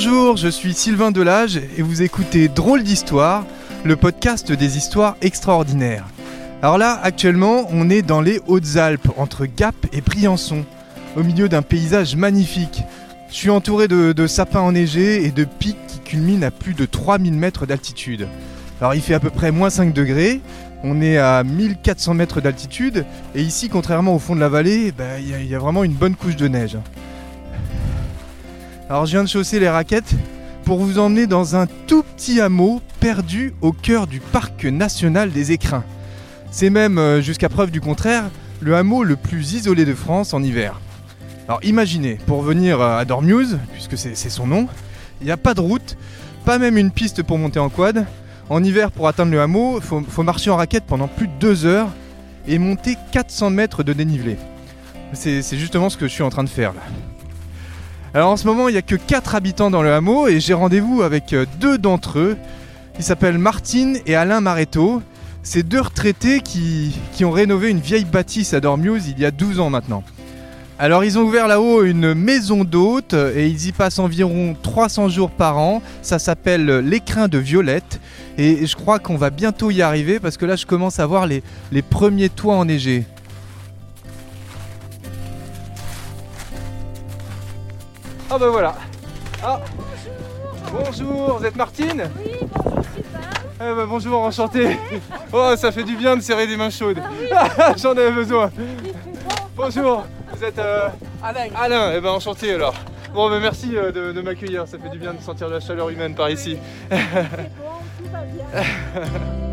[0.00, 3.44] Bonjour, je suis Sylvain Delage et vous écoutez Drôle d'Histoire,
[3.82, 6.06] le podcast des histoires extraordinaires.
[6.62, 10.64] Alors là, actuellement, on est dans les Hautes-Alpes, entre Gap et Briançon,
[11.16, 12.84] au milieu d'un paysage magnifique.
[13.28, 17.34] Je suis entouré de, sapins enneigés et de pics qui culminent à plus de 3000
[17.34, 18.28] mètres d'altitude.
[18.80, 20.40] Alors il fait à peu près moins 5 degrés,
[20.84, 23.04] on est à 1400 mètres d'altitude,
[23.34, 25.94] et ici, contrairement au fond de la vallée, bah, il il y a vraiment une
[25.94, 26.78] bonne couche de neige.
[28.90, 30.14] Alors je viens de chausser les raquettes
[30.64, 35.52] pour vous emmener dans un tout petit hameau perdu au cœur du parc national des
[35.52, 35.84] écrins.
[36.50, 38.24] C'est même, euh, jusqu'à preuve du contraire,
[38.60, 40.80] le hameau le plus isolé de France en hiver.
[41.48, 44.68] Alors imaginez, pour venir euh, à Dormuse, puisque c'est son nom,
[45.20, 45.98] il n'y a pas de route,
[46.46, 48.06] pas même une piste pour monter en quad.
[48.48, 51.66] En hiver, pour atteindre le hameau, il faut, marcher en raquette pendant plus de deux
[51.66, 51.90] heures
[52.46, 54.38] et monter 400 mètres de dénivelé.
[55.12, 56.80] C'est justement ce que je suis en train de faire là.
[58.14, 60.54] Alors en ce moment, il n'y a que 4 habitants dans le hameau et j'ai
[60.54, 62.36] rendez-vous avec euh, deux d'entre eux.
[62.98, 65.02] Ils s'appellent Martine et Alain Maréteau.
[65.42, 69.30] C'est deux retraités qui, qui ont rénové une vieille bâtisse à Dormuse il y a
[69.30, 70.02] 12 ans maintenant.
[70.78, 75.30] Alors ils ont ouvert là-haut une maison d'hôtes et ils y passent environ 300 jours
[75.30, 75.82] par an.
[76.00, 78.00] Ça s'appelle l'écrin de Violette
[78.38, 81.26] et je crois qu'on va bientôt y arriver parce que là je commence à voir
[81.26, 81.42] les,
[81.72, 83.04] les premiers toits enneigés.
[88.30, 88.74] Ah bah voilà.
[89.42, 89.60] Ah.
[90.72, 93.20] Bonjour, vous êtes Martine Oui, bonjour Sylvain.
[93.60, 94.76] Ah bah bonjour, enchanté.
[95.32, 97.00] Oh, ça fait du bien de serrer des mains chaudes.
[97.76, 98.50] J'en avais besoin.
[99.54, 100.88] Bonjour, vous êtes euh,
[101.22, 101.92] Alain, Alain.
[101.94, 102.74] Eh ben enchanté alors.
[103.12, 104.66] Bon, bah merci euh, de, de m'accueillir.
[104.66, 106.56] Ça fait du bien de sentir la chaleur humaine par ici.
[106.90, 109.38] C'est bon, tout va bien.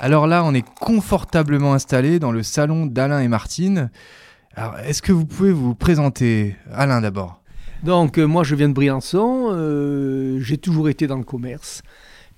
[0.00, 3.90] Alors là, on est confortablement installé dans le salon d'Alain et Martine.
[4.54, 7.40] Alors, est-ce que vous pouvez vous présenter Alain d'abord?
[7.82, 11.82] Donc euh, moi je viens de Briançon, euh, j'ai toujours été dans le commerce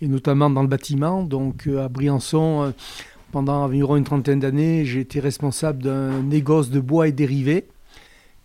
[0.02, 1.22] et notamment dans le bâtiment.
[1.22, 2.72] Donc euh, à Briançon,
[3.32, 7.68] pendant environ une trentaine d'années, j'ai été responsable d'un négoce de bois et dérivés.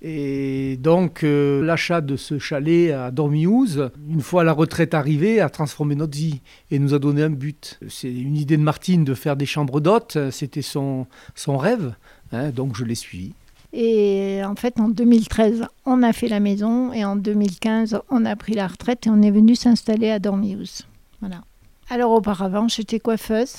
[0.02, 5.50] Et donc euh, l'achat de ce chalet à Dormiouz, une fois la retraite arrivée, a
[5.50, 7.80] transformé notre vie et nous a donné un but.
[7.90, 11.96] C'est une idée de Martine de faire des chambres d'hôtes, c'était son, son rêve,
[12.32, 13.32] hein, donc je l'ai suivi.
[13.74, 18.36] Et en fait, en 2013, on a fait la maison et en 2015, on a
[18.36, 20.84] pris la retraite et on est venu s'installer à Dormiouz.
[21.20, 21.42] Voilà.
[21.90, 23.58] Alors auparavant, j'étais coiffeuse,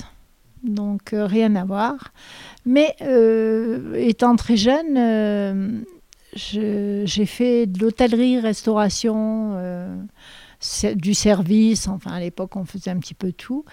[0.63, 2.13] donc euh, rien à voir.
[2.65, 5.83] Mais euh, étant très jeune, je-
[6.37, 9.95] j'ai fait de l'hôtellerie, restauration, euh,
[10.95, 11.87] du service.
[11.87, 13.65] Enfin, à l'époque, on faisait un petit peu tout.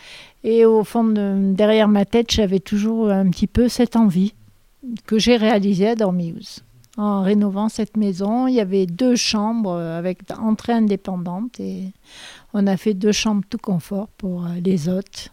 [0.42, 4.34] Et au fond, de- derrière ma tête, j'avais toujours un petit peu cette envie
[5.06, 6.60] que j'ai réalisée à Dormiouz.
[6.96, 11.92] En rénovant cette maison, il y avait deux chambres avec entrée indépendante et
[12.52, 15.32] on a fait deux chambres tout confort pour euh, les hôtes,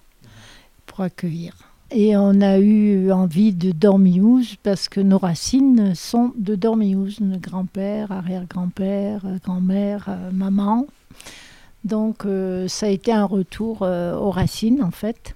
[0.87, 1.53] pour accueillir.
[1.93, 7.37] Et on a eu envie de Dormiouz parce que nos racines sont de Dormiouz, nos
[7.37, 10.87] grand-père, arrière-grand-père, grand-mère, euh, maman.
[11.83, 15.35] Donc euh, ça a été un retour euh, aux racines en fait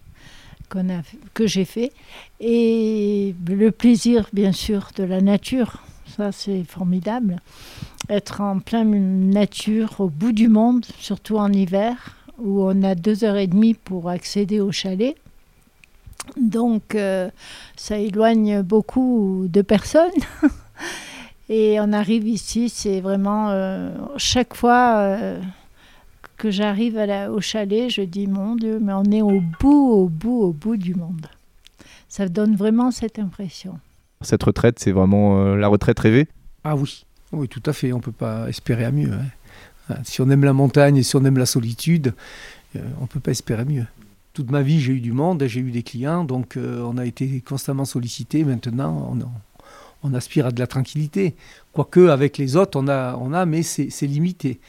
[1.33, 1.91] que j'ai fait.
[2.39, 5.83] Et le plaisir bien sûr de la nature,
[6.16, 7.41] ça c'est formidable.
[8.09, 13.23] Être en pleine nature, au bout du monde, surtout en hiver, où on a deux
[13.23, 15.16] heures et demie pour accéder au chalet.
[16.37, 17.29] Donc euh,
[17.75, 20.11] ça éloigne beaucoup de personnes.
[21.49, 25.39] Et on arrive ici, c'est vraiment euh, chaque fois euh,
[26.37, 30.09] que j'arrive à au chalet, je dis mon Dieu, mais on est au bout, au
[30.09, 31.27] bout, au bout du monde.
[32.09, 33.77] Ça donne vraiment cette impression.
[34.21, 36.27] Cette retraite, c'est vraiment euh, la retraite rêvée?
[36.63, 37.93] Ah oui, oui, tout à fait.
[37.93, 39.11] On ne peut pas espérer à mieux.
[39.13, 39.25] hein.
[39.89, 42.13] Hein, Si on aime la montagne et si on aime la solitude,
[42.75, 43.85] euh, on ne peut pas espérer mieux.
[44.35, 47.05] Toute ma vie, j'ai eu du monde, j'ai eu des clients, donc euh, on a
[47.05, 48.43] été constamment sollicité.
[48.43, 49.26] Maintenant, on,
[50.03, 51.35] on aspire à de la tranquillité.
[51.72, 54.59] Quoique, avec les autres, on a, on a mais c'est limité.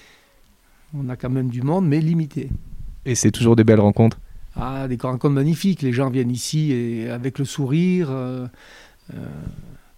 [0.95, 2.49] On a quand même du monde, mais limité.
[3.05, 4.21] Et c'est toujours des belles rencontres?
[4.55, 5.83] Ah, des rencontres magnifiques.
[5.83, 8.47] Les gens viennent ici et avec le sourire, euh,
[9.15, 9.27] euh,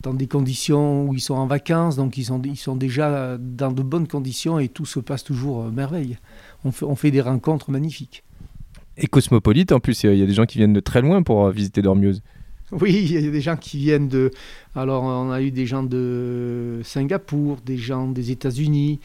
[0.01, 3.73] dans des conditions où ils sont en vacances, donc ils sont, ils sont déjà dans
[3.73, 6.17] de bonnes conditions et tout se passe toujours merveille.
[6.65, 8.25] On fait, on fait des rencontres magnifiques.
[8.99, 11.47] Et cosmopolite, en plus, il y a des gens qui viennent de très loin pour
[11.47, 12.21] euh, visiter Dormiouz.
[12.73, 14.31] Oui, il y a des gens qui viennent de.
[14.75, 19.01] Alors, on a eu des gens de Singapour, des gens des États-Unis,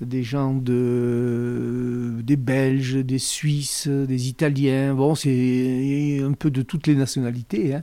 [0.00, 4.94] des gens de des Belges, des Suisses, des Italiens.
[4.94, 7.74] Bon, c'est un peu de toutes les nationalités.
[7.74, 7.82] hein.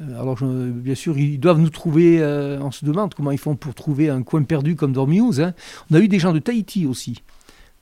[0.00, 2.22] alors, bien sûr, ils doivent nous trouver.
[2.62, 5.40] on se demande comment ils font pour trouver un coin perdu comme Dormiouz.
[5.40, 5.52] Hein.
[5.90, 7.22] On a eu des gens de Tahiti aussi.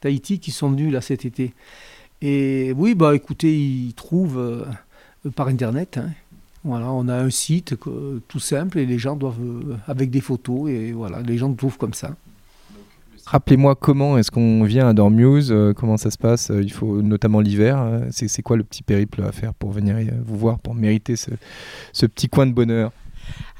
[0.00, 1.52] Tahiti qui sont venus là cet été.
[2.22, 4.66] Et oui, bah écoutez, ils trouvent
[5.34, 5.98] par Internet.
[5.98, 6.10] Hein.
[6.62, 7.74] Voilà, on a un site
[8.28, 11.78] tout simple et les gens doivent, euh, avec des photos, et voilà, les gens trouvent
[11.78, 12.14] comme ça.
[13.24, 17.00] Rappelez-moi comment est-ce qu'on vient à Dormuse, euh, comment ça se passe euh, Il faut
[17.00, 18.02] notamment l'hiver.
[18.10, 22.28] c'est quoi le petit périple à faire pour venir vous voir, pour mériter ce, petit
[22.28, 22.92] coin de bonheur?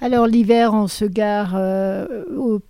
[0.03, 1.59] Alors l'hiver, on se gare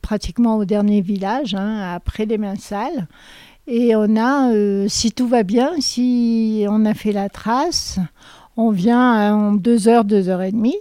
[0.02, 3.08] pratiquement au dernier village, hein, après les mains sales.
[3.66, 4.50] Et on a,
[4.88, 7.98] si tout va bien, si on a fait la trace,
[8.56, 10.76] on vient en 2 heures, 2 heures et demie.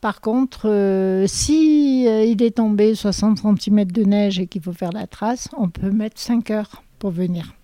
[0.00, 4.72] Par contre, euh, si euh, il est tombé 60 cm de neige et qu'il faut
[4.72, 7.54] faire la trace, on peut mettre 5 heures pour venir.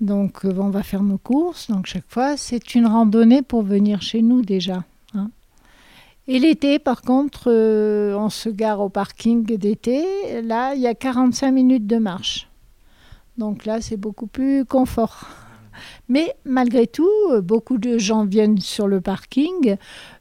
[0.00, 1.70] Donc euh, on va faire nos courses.
[1.70, 4.84] Donc chaque fois, c'est une randonnée pour venir chez nous déjà.
[5.14, 5.30] Hein.
[6.26, 10.42] Et l'été, par contre, on se gare au parking d'été.
[10.42, 12.48] Là, il y a 45 minutes de marche.
[13.38, 15.28] Donc là, c'est beaucoup plus confort.
[16.08, 19.76] Mais malgré tout, euh, beaucoup de gens viennent sur le parking,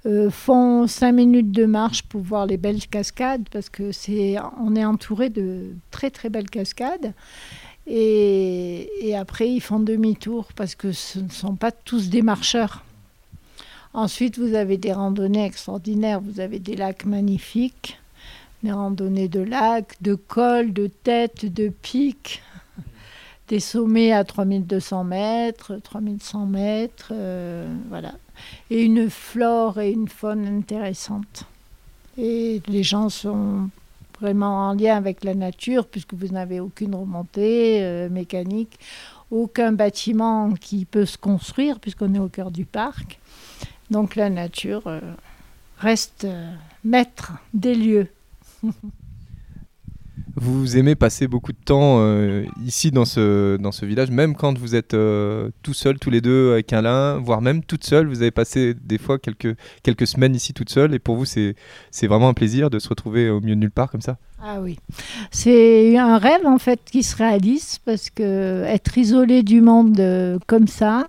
[0.05, 3.91] euh, font cinq minutes de marche pour voir les belles cascades, parce que
[4.59, 7.13] on est entouré de très très belles cascades.
[7.85, 12.83] Et, et après, ils font demi-tour parce que ce ne sont pas tous des marcheurs.
[13.93, 16.21] Ensuite, vous avez des randonnées extraordinaires.
[16.21, 17.99] Vous avez des lacs magnifiques,
[18.63, 22.41] des randonnées de lacs, de cols, de têtes, de pics
[23.53, 28.13] des sommets à 3200 mètres, 3100 mètres, euh, voilà.
[28.71, 31.45] Et une flore et une faune intéressantes.
[32.17, 33.69] Et les gens sont
[34.19, 38.79] vraiment en lien avec la nature, puisque vous n'avez aucune remontée euh, mécanique,
[39.29, 43.19] aucun bâtiment qui peut se construire, puisqu'on est au cœur du parc.
[43.91, 44.99] Donc la nature euh,
[45.77, 46.25] reste
[46.83, 48.07] maître des lieux.
[50.45, 54.57] Vous aimez passer beaucoup de temps euh, ici dans ce, dans ce village, même quand
[54.57, 58.07] vous êtes euh, tout seul, tous les deux avec Alain, voire même toute seule.
[58.07, 61.55] Vous avez passé des fois quelques, quelques semaines ici toute seule, et pour vous, c'est
[62.01, 64.17] vraiment un plaisir de se retrouver au milieu de nulle part comme ça?
[64.43, 64.77] Ah oui,
[65.31, 70.39] c'est un rêve en fait qui se réalise parce que être isolé du monde euh,
[70.45, 71.07] comme ça,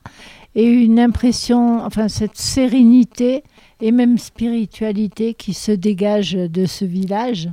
[0.54, 3.42] et une impression, enfin cette sérénité
[3.80, 7.48] et même spiritualité qui se dégage de ce village.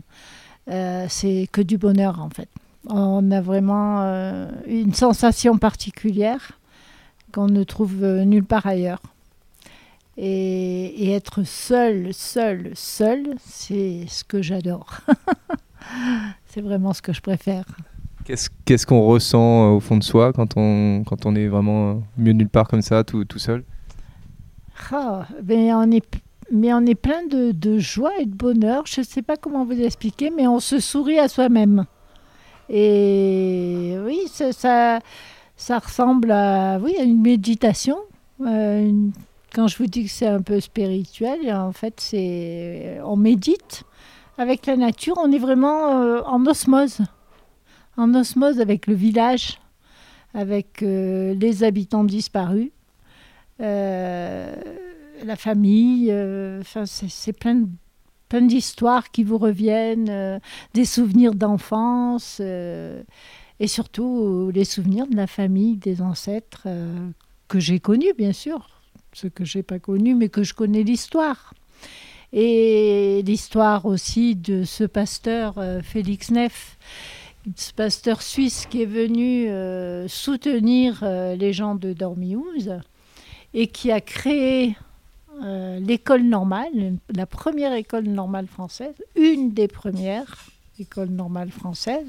[0.72, 2.48] Euh, c'est que du bonheur en fait.
[2.88, 6.54] On a vraiment euh, une sensation particulière
[7.32, 9.02] qu'on ne trouve euh, nulle part ailleurs.
[10.18, 15.02] Et, et être seul, seul, seul, c'est ce que j'adore.
[16.48, 17.66] c'est vraiment ce que je préfère.
[18.24, 22.50] Qu'est-ce qu'on ressent au fond de soi quand on, quand on est vraiment mieux nulle
[22.50, 23.64] part comme ça, tout, tout seul?
[24.92, 26.06] Ah, ben on est
[26.52, 28.86] mais on est plein de, joie et de bonheur.
[28.86, 31.86] Je ne sais pas comment vous expliquer, mais on se sourit à soi-même.
[32.70, 35.00] Et oui, ça,
[35.56, 37.98] ça, ressemble à, oui, à une méditation.
[38.42, 38.92] Euh,
[39.54, 43.84] quand je vous dis que c'est un peu spirituel, en fait, c'est on médite
[44.38, 45.16] avec la nature.
[45.18, 47.00] On est vraiment euh, en osmose,
[47.98, 49.60] en osmose avec le village,
[50.34, 52.72] avec euh, les habitants disparus
[55.26, 56.12] la famille.
[56.12, 57.66] Euh, c'est plein
[58.30, 60.40] plein d'histoires qui vous reviennent, euh,
[60.74, 63.04] des souvenirs d'enfance euh,
[63.60, 66.66] et surtout les souvenirs de la famille, des ancêtres
[67.50, 68.70] que j'ai connus, bien sûr,
[69.12, 71.54] ceux que j'ai pas connus, mais que je connais l'histoire.
[72.32, 76.80] Et l'histoire aussi de ce pasteur Félix Neff,
[77.58, 79.50] ce pasteur suisse qui est venu
[80.08, 82.80] soutenir les gens de Dormiouz
[83.54, 84.76] et qui a créé
[85.44, 90.36] euh, l'école normale, la première école normale française, une des premières
[90.80, 92.08] écoles normales françaises,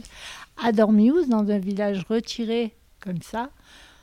[0.62, 3.50] à Dormiouz, dans un village retiré comme ça.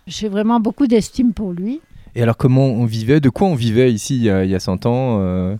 [0.07, 1.81] J'ai vraiment beaucoup d'estime pour lui.
[2.15, 3.19] Et alors comment on vivait?
[3.19, 5.19] De quoi on vivait ici il y a, il 100 ans?
[5.19, 5.55] Euh,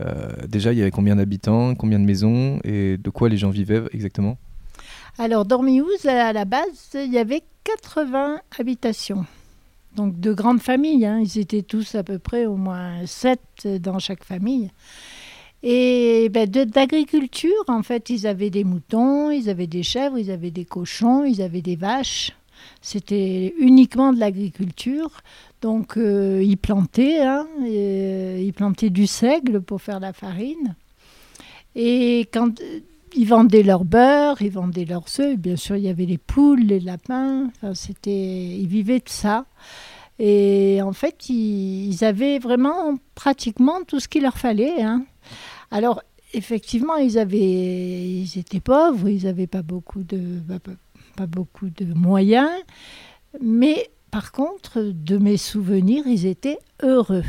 [0.00, 2.58] euh, Déjà, il y avait combien d'habitants, combien de maisons?
[2.64, 4.38] Et de quoi les gens vivaient exactement?
[5.18, 9.26] Alors, Dormiouz, à la base, il y avait 80 habitations
[9.96, 11.06] donc de grandes familles.
[11.06, 11.20] Hein.
[11.20, 14.70] Ils étaient tous à peu près au moins sept dans chaque famille.
[15.62, 20.50] Et ben, d'agriculture, en fait, ils avaient des moutons, ils avaient des chèvres, ils avaient
[20.50, 22.32] des cochons, ils avaient des vaches.
[22.80, 25.10] C'était uniquement de l'agriculture.
[25.60, 30.74] Donc euh, ils plantaient, hein, euh, ils plantaient du seigle pour faire la farine.
[31.74, 32.60] Et quand
[33.14, 35.36] ils vendaient leur beurre, ils vendaient leurs œufs.
[35.36, 37.48] Bien sûr, il y avait les poules, les lapins.
[37.56, 39.46] Enfin, c'était, ils vivaient de ça.
[40.18, 44.82] Et en fait, ils, avaient vraiment pratiquement tout ce qu'il leur fallait.
[44.82, 45.04] Hein.
[45.70, 46.02] Alors,
[46.34, 50.40] effectivement, ils, avaient, ils étaient pauvres, ils n'avaient pas beaucoup de,
[51.16, 52.50] pas beaucoup de moyens,
[53.40, 57.24] mais par contre, de mes souvenirs, ils étaient heureux.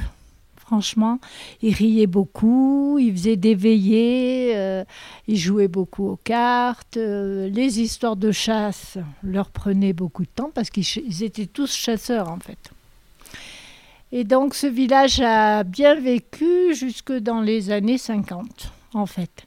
[0.71, 1.19] Franchement,
[1.61, 4.85] ils riaient beaucoup, ils faisaient des veillées, euh,
[5.27, 6.95] ils jouaient beaucoup aux cartes.
[6.95, 12.29] Euh, les histoires de chasse leur prenaient beaucoup de temps parce qu'ils étaient tous chasseurs
[12.29, 12.71] en fait.
[14.13, 19.45] Et donc ce village a bien vécu jusque dans les années 50 en fait.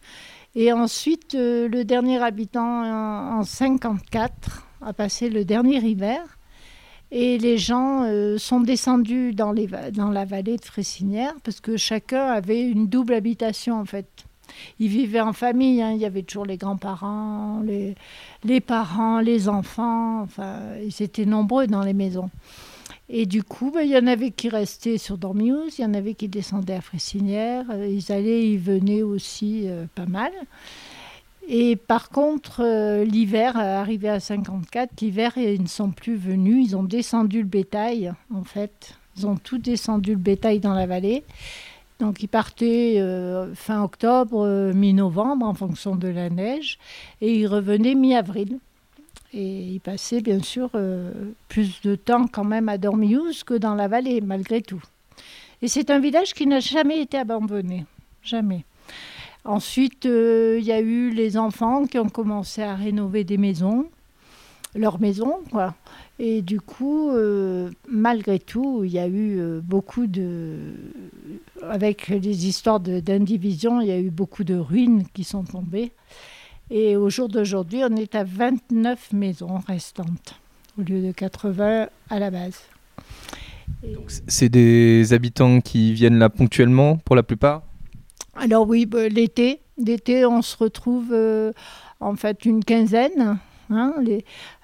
[0.55, 6.21] Et ensuite, euh, le dernier habitant en, en 54 a passé le dernier hiver.
[7.17, 12.63] Et les gens euh, sont descendus dans, la vallée de Fressinière parce que chacun avait
[12.63, 14.09] une double habitation en fait.
[14.81, 15.93] Ils vivaient en famille, hein.
[15.93, 21.83] il y avait toujours les grands-parents, les, parents, les enfants, enfin, ils étaient nombreux dans
[21.83, 22.31] les maisons.
[23.09, 25.95] Et du coup, ben, il y en avait qui restaient sur Dormiouz, il y en
[25.95, 30.33] avait qui descendaient à Fressinière, euh, ils allaient, ils venaient aussi euh, pas mal.
[31.49, 36.69] Et par contre, euh, l'hiver, euh, arrivé à 54, l'hiver, ils ne sont plus venus.
[36.69, 38.95] Ils ont descendu le bétail, en fait.
[39.17, 41.23] Ils ont tout descendu le bétail dans la vallée.
[42.01, 46.79] Donc ils partaient euh, fin octobre, mi-novembre, en fonction de la neige.
[47.21, 48.59] Et ils revenaient mi-avril.
[49.33, 50.71] Et ils passaient, bien sûr,
[51.49, 54.83] plus de temps quand même à Dormiouz que dans la vallée, malgré tout.
[55.61, 57.85] Et c'est un village qui n'a jamais été abandonné.
[58.23, 58.65] Jamais.
[59.45, 63.87] Ensuite, euh, il y a eu les enfants qui ont commencé à rénover des maisons,
[64.75, 65.75] leurs maisons, quoi.
[66.19, 70.73] Et du coup, euh, malgré tout, il y a eu euh, beaucoup de.
[71.63, 75.93] Avec les histoires d'indivision, il y a eu beaucoup de ruines qui sont tombées.
[76.71, 80.41] Et au jour d'aujourd'hui, on est à 29 maisons restantes,
[80.79, 82.63] au lieu de 80 à la base.
[84.27, 87.63] C'est des habitants qui viennent là ponctuellement pour la plupart?
[88.37, 91.53] Alors oui, bah, l'été, l'été, on se retrouve euh,
[92.01, 93.39] en fait une quinzaine.
[93.71, 93.95] Hein,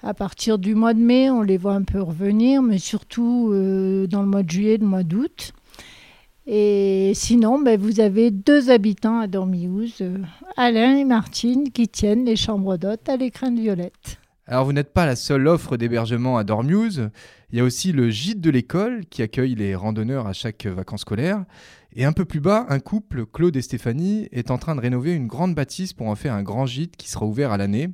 [0.03, 4.05] à partir du mois de mai, on les voit un peu revenir, mais surtout euh,
[4.05, 5.53] dans le mois de juillet, le mois d'août.
[6.45, 10.17] Et sinon, ben, vous avez deux habitants à Dormiouz, euh,
[10.57, 14.19] Alain et Martine, qui tiennent les chambres d'hôtes à l'écran de violette.
[14.47, 17.09] Alors vous n'êtes pas la seule offre d'hébergement à Dormiouz.
[17.51, 21.01] Il y a aussi le gîte de l'école qui accueille les randonneurs à chaque vacances
[21.01, 21.45] scolaires.
[21.95, 25.13] Et un peu plus bas, un couple, Claude et Stéphanie, est en train de rénover
[25.13, 27.89] une grande bâtisse pour en faire un grand gîte qui sera ouvert à l'année.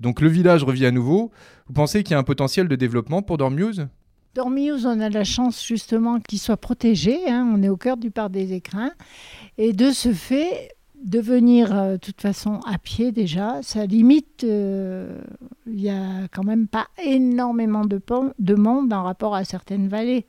[0.00, 1.30] Donc le village revient à nouveau.
[1.66, 3.86] Vous pensez qu'il y a un potentiel de développement pour Dormiouz
[4.34, 7.28] Dormiouz, on a la chance justement qu'il soit protégé.
[7.28, 7.50] Hein.
[7.54, 8.92] On est au cœur du parc des écrins.
[9.56, 14.44] Et de ce fait, de venir euh, de toute façon à pied déjà, ça limite.
[14.44, 15.20] Euh,
[15.66, 18.00] il n'y a quand même pas énormément de,
[18.38, 20.26] de monde en rapport à certaines vallées.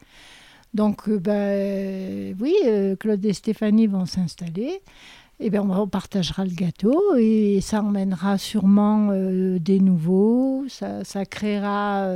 [0.73, 4.81] Donc, euh, ben, oui, euh, Claude et Stéphanie vont s'installer.
[5.39, 10.65] Eh bien, on partagera le gâteau et ça emmènera sûrement euh, des nouveaux.
[10.67, 12.13] Ça, créera,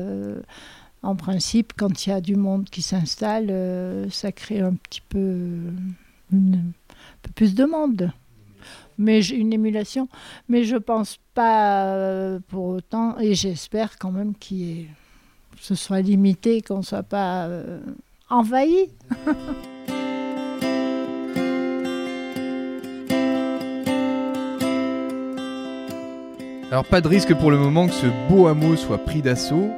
[1.01, 5.57] en principe, quand il y a du monde qui s'installe, ça crée un petit peu
[7.35, 8.11] plus de monde
[8.99, 10.07] mais une émulation.
[10.49, 14.83] Mais je pense pas pour autant, et j'espère quand même que
[15.59, 17.49] ce soit limité, qu'on ne soit pas
[18.29, 18.89] envahi.
[26.73, 29.69] Alors pas de risque pour le moment que ce beau hameau soit pris d'assaut.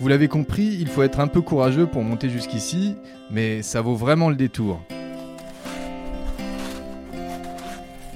[0.00, 2.96] Vous l'avez compris, il faut être un peu courageux pour monter jusqu'ici,
[3.30, 4.80] mais ça vaut vraiment le détour.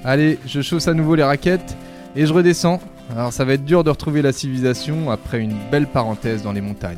[0.03, 1.77] Allez, je chausse à nouveau les raquettes
[2.17, 2.81] et je redescends.
[3.09, 6.59] Alors ça va être dur de retrouver la civilisation après une belle parenthèse dans les
[6.59, 6.97] montagnes.